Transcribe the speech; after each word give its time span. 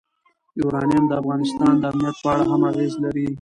یورانیم 0.59 1.03
د 1.07 1.11
افغانستان 1.21 1.73
د 1.79 1.83
امنیت 1.91 2.17
په 2.23 2.27
اړه 2.33 2.45
هم 2.51 2.61
اغېز 2.71 2.93
لري. 3.03 3.25